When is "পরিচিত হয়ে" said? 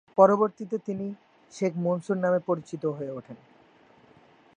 2.39-3.11